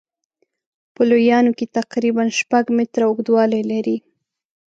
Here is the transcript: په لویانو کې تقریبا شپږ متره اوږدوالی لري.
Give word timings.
په 0.95 1.01
لویانو 1.09 1.51
کې 1.57 1.65
تقریبا 1.77 2.23
شپږ 2.39 2.65
متره 2.77 3.03
اوږدوالی 3.07 3.61
لري. 3.71 3.97